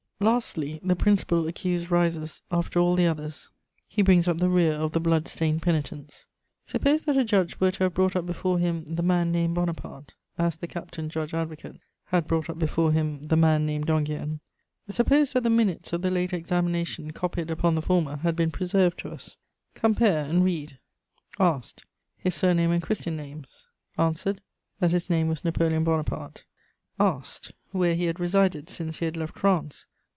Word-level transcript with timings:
* 0.21 0.21
Lastly, 0.31 0.79
the 0.83 0.95
principal 0.95 1.47
accused 1.47 1.89
rises 1.89 2.43
after 2.51 2.77
all 2.79 2.93
the 2.93 3.07
others; 3.07 3.49
he 3.87 4.03
brings 4.03 4.27
up 4.27 4.37
the 4.37 4.49
rear 4.49 4.73
of 4.73 4.91
the 4.91 4.99
blood 4.99 5.27
stained 5.27 5.63
penitents. 5.63 6.27
Suppose 6.63 7.05
that 7.05 7.17
a 7.17 7.23
judge 7.25 7.59
were 7.59 7.71
to 7.71 7.85
have 7.85 7.95
brought 7.95 8.15
up 8.15 8.27
before 8.27 8.59
him 8.59 8.85
"the 8.85 9.01
man 9.01 9.31
named 9.31 9.55
Bonaparte," 9.55 10.13
as 10.37 10.57
the 10.57 10.67
captain 10.67 11.09
judge 11.09 11.33
advocate 11.33 11.77
had 12.05 12.27
brought 12.27 12.51
up 12.51 12.59
before 12.59 12.91
him 12.91 13.19
"the 13.23 13.35
man 13.35 13.65
named 13.65 13.87
d'Enghien;" 13.87 14.41
suppose 14.87 15.33
that 15.33 15.41
the 15.41 15.49
minutes 15.49 15.91
of 15.91 16.03
the 16.03 16.11
later 16.11 16.35
examination 16.35 17.09
copied 17.09 17.49
upon 17.49 17.73
the 17.73 17.81
former 17.81 18.17
had 18.17 18.35
been 18.35 18.51
preserved 18.51 18.99
to 18.99 19.09
us; 19.09 19.37
compare 19.73 20.23
and 20.25 20.43
read: 20.45 20.77
Asked: 21.39 21.83
His 22.15 22.35
surname 22.35 22.69
and 22.69 22.83
Christian 22.83 23.15
names? 23.17 23.65
Answered: 23.97 24.41
That 24.79 24.91
his 24.91 25.09
name 25.09 25.29
was 25.29 25.43
Napoleon 25.43 25.83
Bonaparte. 25.83 26.43
Asked: 26.99 27.53
Where 27.71 27.95
he 27.95 28.05
had 28.05 28.19
resided 28.19 28.69
since 28.69 28.99
he 28.99 29.05
had 29.05 29.17
left 29.17 29.39
France? 29.39 29.87